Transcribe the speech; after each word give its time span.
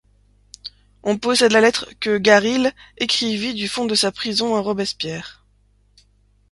On 1.03 1.19
possède 1.19 1.51
la 1.51 1.61
lettre 1.61 1.87
que 1.99 2.17
Garilhe 2.17 2.73
écrivit 2.97 3.53
du 3.53 3.67
fond 3.67 3.85
de 3.85 3.93
sa 3.93 4.11
prison 4.11 4.55
à 4.55 4.59
Robespierre. 4.59 5.45